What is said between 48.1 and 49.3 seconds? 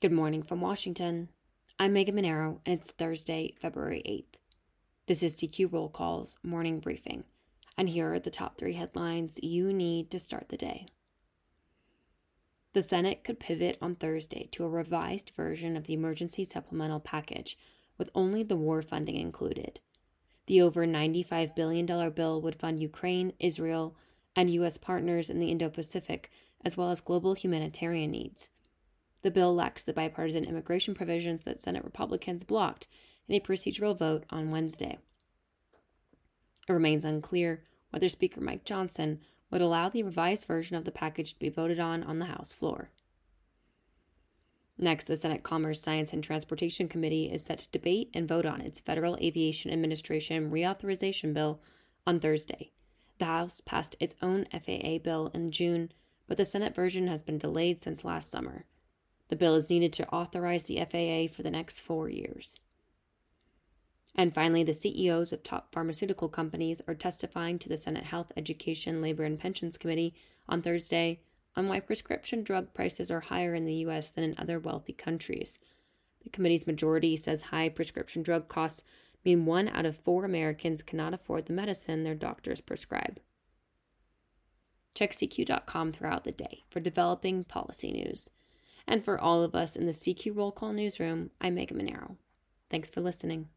and vote on its Federal